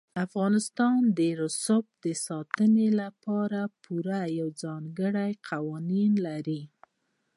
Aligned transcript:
افغانستان 0.25 0.99
د 1.17 1.19
رسوب 1.41 1.85
د 2.05 2.07
ساتنې 2.27 2.87
لپاره 3.01 3.59
پوره 3.83 4.23
او 4.41 4.47
ځانګړي 4.63 5.31
قوانین 5.49 6.11
لري. 6.27 6.61